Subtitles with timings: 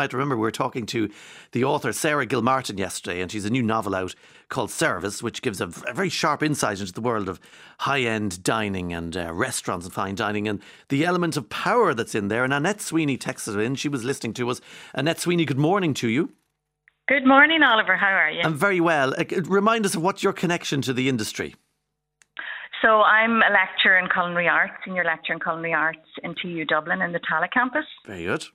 [0.00, 1.10] might remember we were talking to
[1.52, 4.14] the author Sarah Gilmartin yesterday, and she's a new novel out
[4.48, 7.38] called Service, which gives a, very sharp insight into the world of
[7.80, 12.14] high end dining and uh, restaurants and fine dining and the element of power that's
[12.14, 12.44] in there.
[12.44, 13.74] And Annette Sweeney texted in.
[13.74, 14.62] She was listening to us.
[14.94, 16.32] Annette Sweeney, good morning to you.
[17.06, 17.98] Good morning, Oliver.
[17.98, 18.40] How are you?
[18.42, 19.12] I'm very well.
[19.12, 21.56] Uh, remind us of what's your connection to the industry.
[22.80, 27.02] So I'm a lecturer in culinary arts, senior lecturer in culinary arts in TU Dublin
[27.02, 27.84] in the Tallaght campus.
[28.06, 28.46] Very good.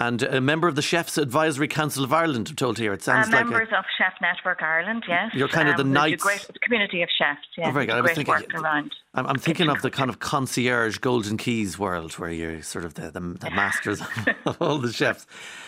[0.00, 2.94] And a member of the Chefs Advisory Council of Ireland, I'm told here.
[2.94, 5.34] It sounds uh, like members a, of Chef Network Ireland, yes.
[5.34, 6.22] You're kind of the um, knights.
[6.22, 7.66] Great community of chefs, yes.
[7.68, 7.96] Oh, very good.
[7.96, 8.94] I was thinking, around.
[9.12, 12.94] I'm, I'm thinking of the kind of concierge Golden Keys world where you're sort of
[12.94, 14.00] the, the, the masters
[14.46, 15.26] of all the chefs.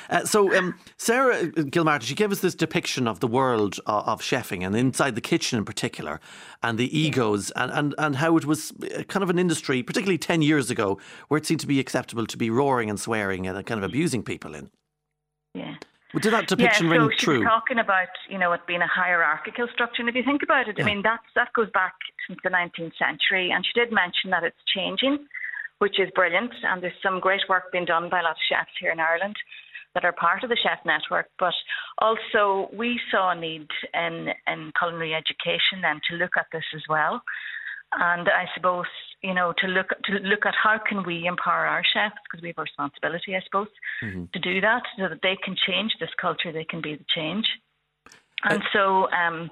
[0.08, 4.20] Uh, so, um, Sarah Gilmartin, she gave us this depiction of the world of, of,
[4.20, 6.20] chefing and inside the kitchen in particular,
[6.62, 10.18] and the egos, and, and, and how it was uh, kind of an industry, particularly
[10.18, 13.64] 10 years ago, where it seemed to be acceptable to be roaring and swearing and
[13.64, 14.70] kind of abusing people in.
[15.54, 15.74] Yeah.
[16.20, 17.42] Did that depiction yeah, so ring true?
[17.42, 20.76] Talking about you know it being a hierarchical structure, and if you think about it,
[20.76, 20.84] yeah.
[20.84, 21.94] I mean that that goes back
[22.28, 25.24] since the 19th century, and she did mention that it's changing,
[25.78, 28.76] which is brilliant, and there's some great work being done by a lot of chefs
[28.78, 29.36] here in Ireland
[29.94, 31.28] that are part of the chef network.
[31.38, 31.54] But
[31.98, 36.82] also we saw a need in in culinary education then to look at this as
[36.90, 37.22] well,
[38.00, 38.86] and I suppose
[39.22, 42.48] you know to look to look at how can we empower our chefs because we
[42.48, 43.68] have a responsibility, I suppose,
[44.02, 44.24] mm-hmm.
[44.32, 47.46] to do that so that they can change this culture, they can be the change.
[48.44, 49.50] And so um,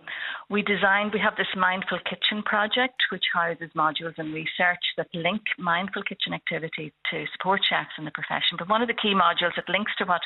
[0.49, 5.43] we designed, we have this Mindful Kitchen project, which houses modules and research that link
[5.59, 8.59] mindful kitchen activity to support chefs in the profession.
[8.59, 10.23] But one of the key modules that links to what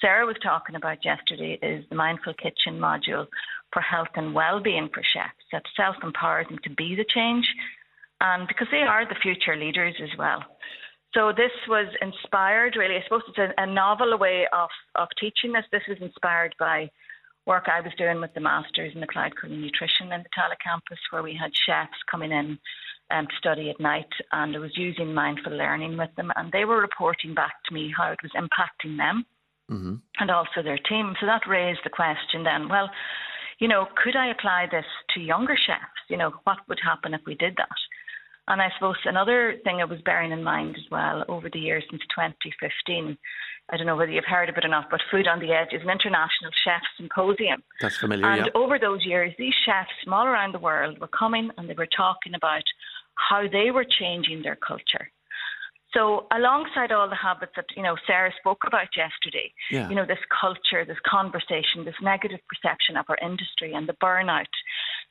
[0.00, 3.26] Sarah was talking about yesterday is the Mindful Kitchen module
[3.72, 7.48] for health and well-being for chefs that self-empowers them to be the change
[8.20, 10.42] and because they are the future leaders as well.
[11.14, 15.52] So this was inspired really, I suppose it's a, a novel way of, of teaching
[15.52, 15.64] this.
[15.72, 16.90] This was inspired by
[17.46, 20.60] work I was doing with the masters in the applied culinary nutrition in the Tallaght
[20.62, 22.58] campus where we had chefs coming in
[23.10, 26.66] um, to study at night and I was using mindful learning with them and they
[26.66, 29.24] were reporting back to me how it was impacting them
[29.70, 29.94] mm-hmm.
[30.20, 31.14] and also their team.
[31.20, 32.90] So that raised the question then, well,
[33.58, 36.08] you know, could I apply this to younger chefs?
[36.08, 37.68] You know, what would happen if we did that?
[38.48, 41.84] And I suppose another thing I was bearing in mind as well over the years
[41.90, 43.18] since 2015,
[43.70, 45.72] I don't know whether you've heard of it or not, but Food on the Edge
[45.72, 47.62] is an international chef symposium.
[47.82, 48.52] That's familiar, And yeah.
[48.54, 51.88] over those years, these chefs from all around the world were coming and they were
[51.94, 52.62] talking about
[53.16, 55.10] how they were changing their culture.
[55.98, 59.88] So alongside all the habits that you know Sarah spoke about yesterday, yeah.
[59.88, 64.46] you know this culture, this conversation, this negative perception of our industry and the burnout,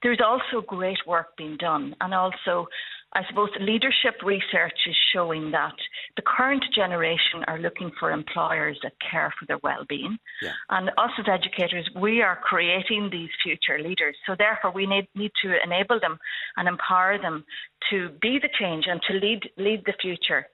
[0.02, 2.68] there's also great work being done, and also
[3.14, 5.76] I suppose leadership research is showing that
[6.16, 10.52] the current generation are looking for employers that care for their well-being, yeah.
[10.70, 14.16] and us as educators, we are creating these future leaders.
[14.26, 16.18] So therefore, we need need to enable them
[16.56, 17.44] and empower them
[17.90, 20.48] to be the change and to lead lead the future.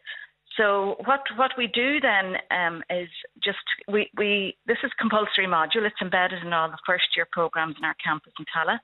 [0.58, 3.10] So what what we do then um, is
[3.44, 5.86] just we, we this is compulsory module.
[5.86, 8.80] It's embedded in all the first year programs in our campus in Tallaght.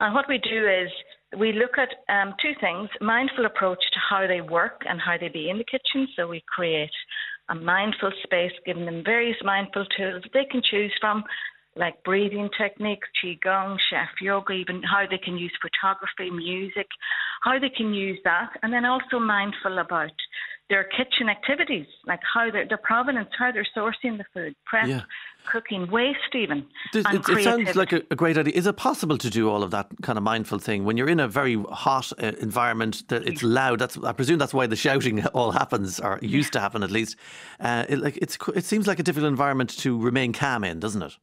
[0.00, 0.88] And what we do is
[1.38, 5.28] we look at um, two things mindful approach to how they work and how they
[5.28, 6.08] be in the kitchen.
[6.16, 6.90] So we create
[7.50, 11.24] a mindful space, giving them various mindful tools that they can choose from,
[11.76, 16.88] like breathing techniques, qigong, chef yoga, even how they can use photography, music,
[17.42, 20.10] how they can use that, and then also mindful about
[20.68, 25.02] their kitchen activities, like how their, their provenance, how they're sourcing the food, prep, yeah.
[25.50, 26.58] cooking, waste even.
[26.94, 28.54] It, it, it sounds like a, a, great idea.
[28.54, 31.18] Is it possible to do all of that kind of mindful thing when you're in
[31.18, 33.02] a very hot uh, environment?
[33.08, 33.80] That it's loud.
[33.80, 37.16] That's I presume that's why the shouting all happens, or used to happen at least.
[37.58, 41.02] Uh, it, like it's it seems like a difficult environment to remain calm in, doesn't
[41.02, 41.16] it?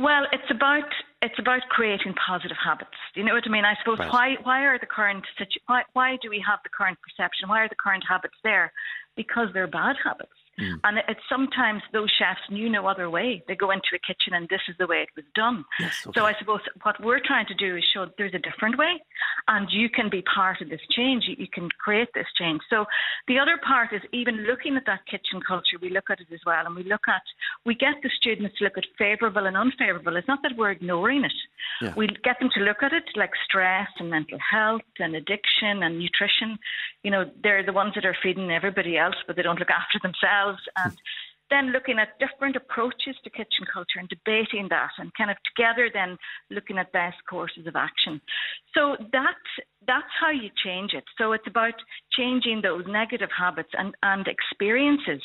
[0.00, 0.88] Well, it's about
[1.20, 2.96] it's about creating positive habits.
[3.14, 3.66] Do you know what I mean?
[3.66, 4.10] I suppose right.
[4.10, 7.50] why why are the current situ- why why do we have the current perception?
[7.50, 8.72] Why are the current habits there?
[9.14, 10.32] Because they're bad habits.
[10.60, 10.80] Mm.
[10.84, 13.42] And it's sometimes those chefs knew no other way.
[13.48, 15.64] They go into a kitchen and this is the way it was done.
[15.78, 16.20] Yes, okay.
[16.20, 19.02] So I suppose what we're trying to do is show there's a different way
[19.48, 21.24] and you can be part of this change.
[21.26, 22.60] You, you can create this change.
[22.68, 22.84] So
[23.28, 26.40] the other part is even looking at that kitchen culture, we look at it as
[26.44, 27.22] well and we look at,
[27.64, 30.16] we get the students to look at favourable and unfavourable.
[30.16, 31.32] It's not that we're ignoring it.
[31.80, 31.94] Yeah.
[31.96, 35.98] We get them to look at it like stress and mental health and addiction and
[35.98, 36.58] nutrition.
[37.02, 39.98] You know, they're the ones that are feeding everybody else, but they don't look after
[40.02, 40.96] themselves and
[41.50, 45.90] then looking at different approaches to kitchen culture and debating that and kind of together
[45.92, 46.16] then
[46.50, 48.20] looking at best courses of action.
[48.74, 49.40] So that
[49.86, 51.04] that's how you change it.
[51.18, 51.74] So it's about
[52.16, 55.22] changing those negative habits and, and experiences.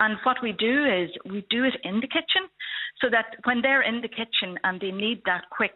[0.00, 2.48] And what we do is we do it in the kitchen
[3.00, 5.74] so that when they're in the kitchen and they need that quick,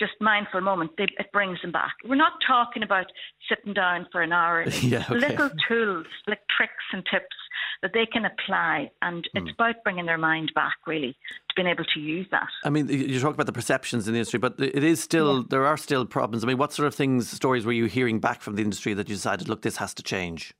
[0.00, 1.92] just mindful moment, they, it brings them back.
[2.04, 3.06] We're not talking about
[3.48, 4.64] sitting down for an hour.
[4.80, 5.14] yeah, okay.
[5.14, 7.36] Little tools, like tricks and tips
[7.82, 8.90] that they can apply.
[9.02, 9.28] And mm.
[9.34, 9.62] it's hmm.
[9.62, 11.16] about bringing their mind back, really,
[11.48, 12.48] to being able to use that.
[12.64, 15.44] I mean, you talk about the perceptions in the industry, but it is still, yeah.
[15.50, 16.44] there are still problems.
[16.44, 19.08] I mean, what sort of things, stories were you hearing back from the industry that
[19.08, 20.54] you decided, look, this has to change?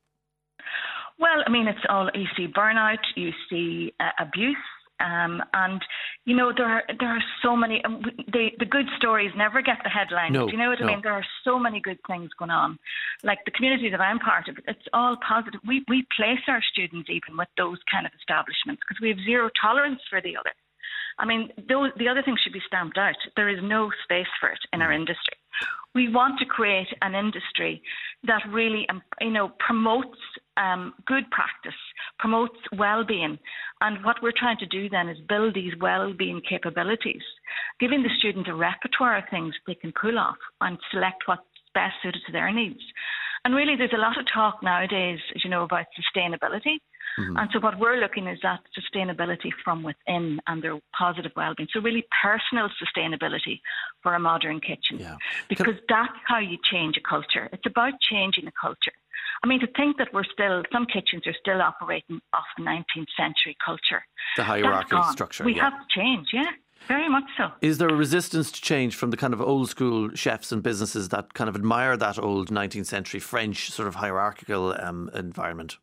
[1.18, 4.56] Well, I mean, it's all you see burnout, you see uh, abuse,
[4.98, 5.80] um, and
[6.24, 7.84] you know there are there are so many.
[7.84, 8.02] Um,
[8.32, 10.32] the the good stories never get the headlines.
[10.32, 10.86] No, Do you know what no.
[10.86, 11.00] I mean?
[11.02, 12.78] There are so many good things going on.
[13.22, 15.60] Like the community that I'm part of, it's all positive.
[15.66, 19.50] We we place our students even with those kind of establishments because we have zero
[19.60, 20.52] tolerance for the other.
[21.18, 23.14] I mean, those, the other thing should be stamped out.
[23.36, 24.96] There is no space for it in our mm.
[24.96, 25.36] industry.
[25.94, 27.82] We want to create an industry
[28.24, 30.18] that really, um, you know, promotes
[30.56, 31.78] um, good practice,
[32.18, 33.38] promotes well-being,
[33.80, 37.22] and what we're trying to do then is build these well-being capabilities,
[37.80, 41.42] giving the student a repertoire of things they can pull off and select what's
[41.74, 42.80] best suited to their needs.
[43.44, 46.78] And really, there's a lot of talk nowadays, as you know, about sustainability.
[47.18, 47.36] Mm-hmm.
[47.36, 51.68] And so, what we're looking is that sustainability from within and their positive well-being.
[51.72, 53.60] So, really, personal sustainability
[54.02, 55.16] for a modern kitchen, yeah.
[55.48, 57.48] because that's how you change a culture.
[57.52, 58.92] It's about changing a culture.
[59.42, 63.08] I mean, to think that we're still, some kitchens are still operating off the 19th
[63.16, 64.04] century culture.
[64.36, 65.44] The hierarchical structure.
[65.44, 65.70] We yeah.
[65.70, 66.50] have to change, yeah.
[66.88, 67.50] Very much so.
[67.60, 71.08] Is there a resistance to change from the kind of old school chefs and businesses
[71.10, 75.78] that kind of admire that old 19th century French sort of hierarchical um, environment?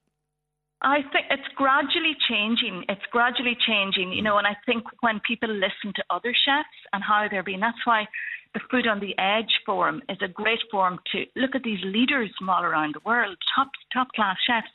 [0.81, 2.86] I think it's gradually changing.
[2.88, 7.04] It's gradually changing, you know, and I think when people listen to other chefs and
[7.04, 8.07] how they're being, that's why
[8.54, 12.31] the Food on the Edge forum is a great forum to look at these leaders
[12.38, 14.69] from all around the world, top top class chefs.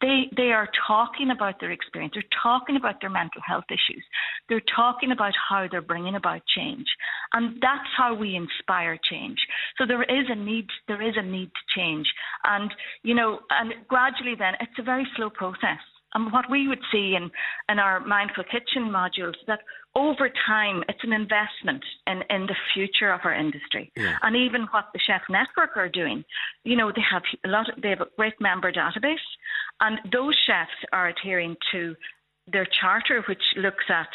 [0.00, 2.14] They they are talking about their experience.
[2.14, 4.04] They're talking about their mental health issues.
[4.48, 6.86] They're talking about how they're bringing about change,
[7.32, 9.38] and that's how we inspire change.
[9.78, 10.66] So there is a need.
[10.86, 12.06] There is a need to change,
[12.44, 12.72] and
[13.02, 15.80] you know, and gradually then it's a very slow process.
[16.14, 17.30] And what we would see in,
[17.68, 19.60] in our Mindful Kitchen modules that
[19.94, 23.92] over time it's an investment in, in the future of our industry.
[23.96, 24.16] Yeah.
[24.22, 26.24] And even what the Chef Network are doing,
[26.64, 29.26] you know, they have a lot of, they have a great member database
[29.80, 31.94] and those chefs are adhering to
[32.52, 34.08] their charter, which looks at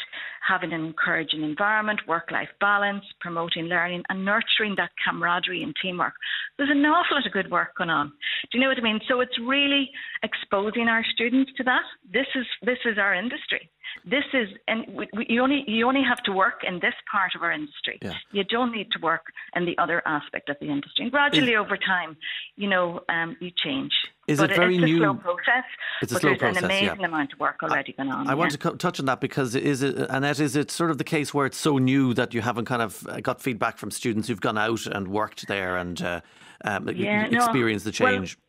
[0.46, 6.14] having an encouraging environment, work life balance, promoting learning, and nurturing that camaraderie and teamwork.
[6.56, 8.08] There's an awful lot of good work going on.
[8.08, 9.00] Do you know what I mean?
[9.06, 9.90] So it's really
[10.22, 11.82] exposing our students to that.
[12.10, 13.70] This is this is our industry.
[14.04, 17.34] This is, and we, we, you only you only have to work in this part
[17.36, 17.98] of our industry.
[18.02, 18.14] Yeah.
[18.32, 21.04] You don't need to work in the other aspect of the industry.
[21.04, 22.16] And gradually, is, over time,
[22.56, 23.92] you know, um, you change.
[24.26, 24.96] Is but it very it's new?
[24.96, 25.64] a slow process.
[26.00, 26.58] It's a but slow there's process.
[26.58, 27.06] an amazing yeah.
[27.06, 28.26] amount of work already going on.
[28.26, 28.34] I yeah.
[28.34, 31.04] want to co- touch on that because is it, Annette, is it sort of the
[31.04, 34.28] case where it's so new that you haven't kind of uh, got feedback from students
[34.28, 36.20] who've gone out and worked there and uh,
[36.64, 37.90] um, yeah, experienced no.
[37.90, 38.36] the change?
[38.36, 38.41] Well,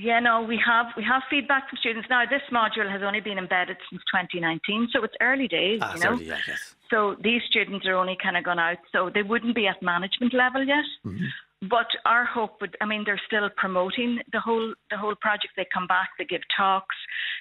[0.00, 2.08] yeah, no, we have we have feedback from students.
[2.08, 5.80] Now this module has only been embedded since 2019, so it's early days.
[5.82, 6.74] Ah, you know, yeah, yes.
[6.90, 10.32] so these students are only kind of gone out, so they wouldn't be at management
[10.32, 10.84] level yet.
[11.04, 11.26] Mm-hmm.
[11.68, 15.52] But our hope would, I mean, they're still promoting the whole the whole project.
[15.58, 16.96] They come back, they give talks,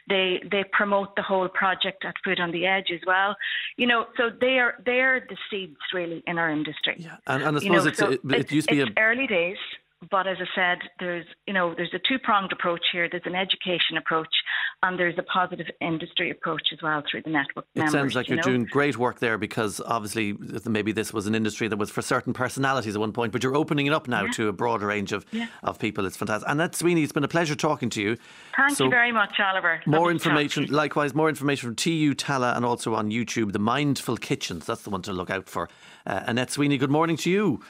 [0.10, 3.38] they they promote the whole project at Food on the Edge as well.
[3.78, 6.96] You know, so they are they're the seeds really in our industry.
[6.98, 8.88] Yeah, and, and I suppose you know, it's, so it, it used to be a
[8.98, 9.58] early days
[10.10, 13.10] but as I said, there's you know there's a two pronged approach here.
[13.10, 14.30] There's an education approach,
[14.82, 17.66] and there's a positive industry approach as well through the network.
[17.76, 18.52] It members, sounds like you you're know?
[18.52, 22.32] doing great work there because obviously maybe this was an industry that was for certain
[22.32, 24.32] personalities at one point, but you're opening it up now yeah.
[24.32, 25.48] to a broader range of, yeah.
[25.64, 26.06] of people.
[26.06, 26.50] It's fantastic.
[26.50, 28.18] Annette Sweeney, it's been a pleasure talking to you.
[28.56, 29.82] Thank so you very much, Oliver.
[29.86, 34.18] More Lovely information, likewise, more information from TU Tallaght and also on YouTube, The Mindful
[34.18, 34.66] Kitchens.
[34.66, 35.70] That's the one to look out for.
[36.06, 37.62] Uh, Annette Sweeney, good morning to you.